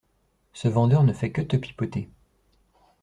Ce 0.53 0.67
vendeur 0.67 1.03
ne 1.03 1.13
fait 1.13 1.31
que 1.31 1.43
te 1.43 1.55
pipeauter. 1.55 2.09